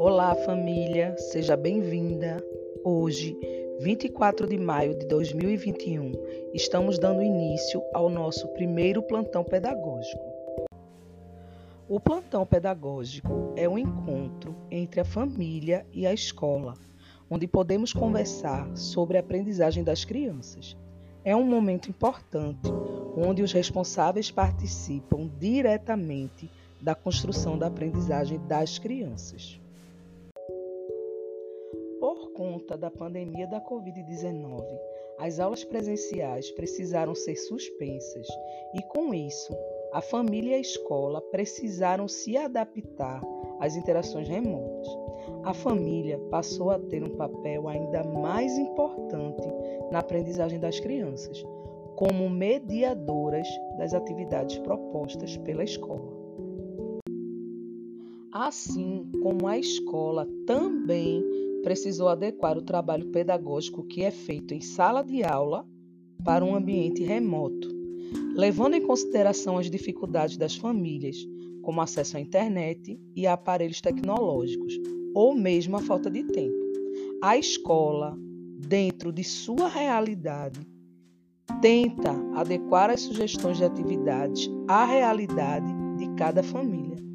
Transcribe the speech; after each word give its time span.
Olá, 0.00 0.32
família, 0.32 1.16
seja 1.18 1.56
bem-vinda. 1.56 2.40
Hoje, 2.84 3.36
24 3.80 4.46
de 4.46 4.56
maio 4.56 4.96
de 4.96 5.04
2021, 5.06 6.12
estamos 6.54 7.00
dando 7.00 7.20
início 7.20 7.82
ao 7.92 8.08
nosso 8.08 8.46
primeiro 8.50 9.02
plantão 9.02 9.42
pedagógico. 9.42 10.22
O 11.88 11.98
plantão 11.98 12.46
pedagógico 12.46 13.52
é 13.56 13.68
um 13.68 13.76
encontro 13.76 14.54
entre 14.70 15.00
a 15.00 15.04
família 15.04 15.84
e 15.92 16.06
a 16.06 16.14
escola, 16.14 16.74
onde 17.28 17.48
podemos 17.48 17.92
conversar 17.92 18.70
sobre 18.76 19.16
a 19.16 19.20
aprendizagem 19.20 19.82
das 19.82 20.04
crianças. 20.04 20.76
É 21.24 21.34
um 21.34 21.44
momento 21.44 21.90
importante 21.90 22.70
onde 23.16 23.42
os 23.42 23.50
responsáveis 23.50 24.30
participam 24.30 25.28
diretamente 25.40 26.48
da 26.80 26.94
construção 26.94 27.58
da 27.58 27.66
aprendizagem 27.66 28.38
das 28.46 28.78
crianças. 28.78 29.60
Por 32.00 32.32
conta 32.32 32.76
da 32.76 32.90
pandemia 32.90 33.46
da 33.46 33.60
Covid-19, 33.60 34.62
as 35.18 35.40
aulas 35.40 35.64
presenciais 35.64 36.50
precisaram 36.52 37.14
ser 37.14 37.34
suspensas 37.34 38.26
e, 38.74 38.82
com 38.82 39.12
isso, 39.12 39.52
a 39.92 40.00
família 40.00 40.52
e 40.52 40.54
a 40.54 40.60
escola 40.60 41.20
precisaram 41.32 42.06
se 42.06 42.36
adaptar 42.36 43.20
às 43.58 43.74
interações 43.74 44.28
remotas. 44.28 44.88
A 45.44 45.52
família 45.52 46.18
passou 46.30 46.70
a 46.70 46.78
ter 46.78 47.02
um 47.02 47.16
papel 47.16 47.68
ainda 47.68 48.04
mais 48.04 48.56
importante 48.56 49.48
na 49.90 49.98
aprendizagem 49.98 50.60
das 50.60 50.78
crianças, 50.78 51.44
como 51.96 52.30
mediadoras 52.30 53.48
das 53.76 53.92
atividades 53.92 54.58
propostas 54.58 55.36
pela 55.38 55.64
escola. 55.64 56.17
Assim 58.32 59.10
como 59.22 59.46
a 59.46 59.58
escola 59.58 60.28
também 60.46 61.24
precisou 61.62 62.08
adequar 62.08 62.58
o 62.58 62.62
trabalho 62.62 63.10
pedagógico 63.10 63.82
que 63.84 64.02
é 64.02 64.10
feito 64.10 64.52
em 64.52 64.60
sala 64.60 65.02
de 65.02 65.24
aula 65.24 65.66
para 66.22 66.44
um 66.44 66.54
ambiente 66.54 67.02
remoto, 67.02 67.68
levando 68.34 68.74
em 68.74 68.82
consideração 68.82 69.56
as 69.56 69.70
dificuldades 69.70 70.36
das 70.36 70.54
famílias, 70.54 71.16
como 71.62 71.80
acesso 71.80 72.18
à 72.18 72.20
internet 72.20 73.00
e 73.16 73.26
a 73.26 73.32
aparelhos 73.32 73.80
tecnológicos, 73.80 74.78
ou 75.14 75.34
mesmo 75.34 75.76
a 75.76 75.80
falta 75.80 76.10
de 76.10 76.22
tempo. 76.24 76.56
A 77.22 77.38
escola, 77.38 78.16
dentro 78.58 79.10
de 79.10 79.24
sua 79.24 79.68
realidade, 79.68 80.60
tenta 81.62 82.12
adequar 82.34 82.90
as 82.90 83.00
sugestões 83.00 83.56
de 83.56 83.64
atividades 83.64 84.50
à 84.68 84.84
realidade 84.84 85.72
de 85.96 86.08
cada 86.14 86.42
família, 86.42 87.07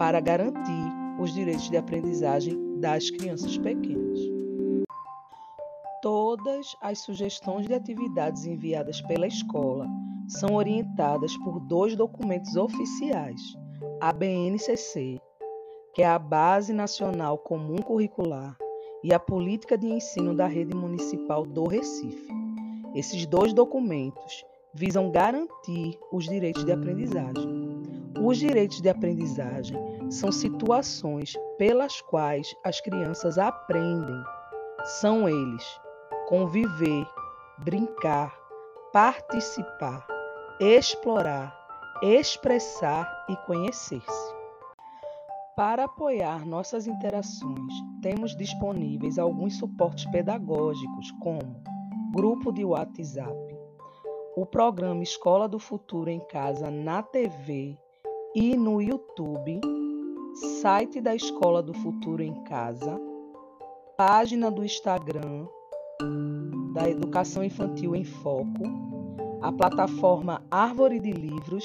para 0.00 0.18
garantir 0.18 0.94
os 1.20 1.34
direitos 1.34 1.68
de 1.68 1.76
aprendizagem 1.76 2.80
das 2.80 3.10
crianças 3.10 3.58
pequenas. 3.58 4.18
Todas 6.00 6.74
as 6.80 7.00
sugestões 7.00 7.66
de 7.66 7.74
atividades 7.74 8.46
enviadas 8.46 9.02
pela 9.02 9.26
escola 9.26 9.86
são 10.26 10.54
orientadas 10.54 11.36
por 11.44 11.60
dois 11.60 11.94
documentos 11.94 12.56
oficiais: 12.56 13.42
a 14.00 14.10
BNCC, 14.10 15.20
que 15.92 16.00
é 16.00 16.06
a 16.06 16.18
Base 16.18 16.72
Nacional 16.72 17.36
Comum 17.36 17.76
Curricular, 17.76 18.56
e 19.04 19.12
a 19.12 19.18
Política 19.18 19.76
de 19.76 19.86
Ensino 19.86 20.34
da 20.34 20.46
Rede 20.46 20.74
Municipal 20.74 21.44
do 21.44 21.66
Recife. 21.66 22.32
Esses 22.94 23.26
dois 23.26 23.52
documentos 23.52 24.46
visam 24.74 25.10
garantir 25.10 25.98
os 26.12 26.24
direitos 26.24 26.64
de 26.64 26.72
aprendizagem. 26.72 27.82
Os 28.20 28.38
direitos 28.38 28.80
de 28.80 28.88
aprendizagem 28.88 29.76
são 30.10 30.30
situações 30.30 31.34
pelas 31.58 32.00
quais 32.02 32.54
as 32.64 32.80
crianças 32.80 33.38
aprendem. 33.38 34.22
São 35.00 35.28
eles 35.28 35.64
conviver, 36.28 37.06
brincar, 37.58 38.32
participar, 38.92 40.06
explorar, 40.60 41.56
expressar 42.02 43.26
e 43.28 43.36
conhecer-se. 43.46 44.40
Para 45.56 45.84
apoiar 45.84 46.46
nossas 46.46 46.86
interações, 46.86 47.72
temos 48.00 48.36
disponíveis 48.36 49.18
alguns 49.18 49.58
suportes 49.58 50.06
pedagógicos, 50.06 51.10
como 51.20 51.62
grupo 52.12 52.50
de 52.52 52.64
WhatsApp, 52.64 53.49
o 54.36 54.46
programa 54.46 55.02
Escola 55.02 55.48
do 55.48 55.58
Futuro 55.58 56.08
em 56.08 56.20
Casa 56.20 56.70
na 56.70 57.02
TV 57.02 57.76
e 58.34 58.56
no 58.56 58.80
YouTube, 58.80 59.60
site 60.62 61.00
da 61.00 61.14
Escola 61.14 61.62
do 61.62 61.74
Futuro 61.74 62.22
em 62.22 62.34
Casa, 62.44 63.00
página 63.96 64.50
do 64.50 64.64
Instagram 64.64 65.46
da 66.72 66.88
Educação 66.88 67.42
Infantil 67.42 67.96
em 67.96 68.04
Foco, 68.04 68.62
a 69.42 69.50
plataforma 69.50 70.42
Árvore 70.50 71.00
de 71.00 71.10
Livros 71.10 71.64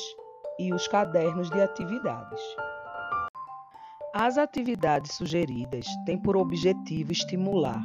e 0.60 0.74
os 0.74 0.88
cadernos 0.88 1.50
de 1.52 1.62
atividades. 1.62 2.42
As 4.14 4.38
atividades 4.38 5.14
sugeridas 5.16 5.86
têm 6.06 6.18
por 6.18 6.36
objetivo 6.36 7.12
estimular 7.12 7.82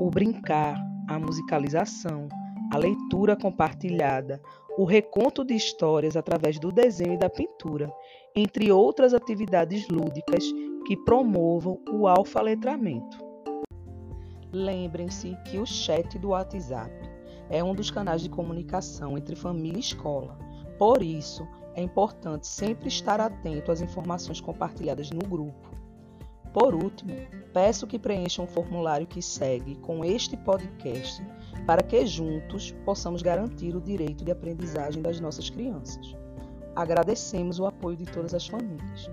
o 0.00 0.08
brincar, 0.08 0.76
a 1.08 1.18
musicalização, 1.18 2.28
a 2.72 2.78
leitura 2.78 3.36
compartilhada, 3.36 4.40
o 4.78 4.86
reconto 4.86 5.44
de 5.44 5.54
histórias 5.54 6.16
através 6.16 6.58
do 6.58 6.72
desenho 6.72 7.12
e 7.12 7.18
da 7.18 7.28
pintura, 7.28 7.92
entre 8.34 8.72
outras 8.72 9.12
atividades 9.12 9.86
lúdicas 9.88 10.42
que 10.86 10.96
promovam 10.96 11.78
o 11.90 12.08
alfaletramento. 12.08 13.18
Lembrem-se 14.50 15.36
que 15.44 15.58
o 15.58 15.66
chat 15.66 16.18
do 16.18 16.30
WhatsApp 16.30 16.90
é 17.50 17.62
um 17.62 17.74
dos 17.74 17.90
canais 17.90 18.22
de 18.22 18.30
comunicação 18.30 19.18
entre 19.18 19.36
família 19.36 19.76
e 19.76 19.80
escola. 19.80 20.38
Por 20.78 21.02
isso, 21.02 21.46
é 21.74 21.82
importante 21.82 22.46
sempre 22.46 22.88
estar 22.88 23.20
atento 23.20 23.70
às 23.70 23.82
informações 23.82 24.40
compartilhadas 24.40 25.10
no 25.10 25.28
grupo. 25.28 25.81
Por 26.52 26.74
último, 26.74 27.14
peço 27.52 27.86
que 27.86 27.98
preencham 27.98 28.44
o 28.44 28.48
formulário 28.48 29.06
que 29.06 29.22
segue 29.22 29.76
com 29.76 30.04
este 30.04 30.36
podcast 30.36 31.24
para 31.66 31.82
que 31.82 32.04
juntos 32.06 32.72
possamos 32.84 33.22
garantir 33.22 33.74
o 33.74 33.80
direito 33.80 34.24
de 34.24 34.30
aprendizagem 34.30 35.02
das 35.02 35.18
nossas 35.18 35.48
crianças. 35.48 36.14
Agradecemos 36.76 37.58
o 37.58 37.66
apoio 37.66 37.96
de 37.96 38.04
todas 38.04 38.34
as 38.34 38.46
famílias. 38.46 39.10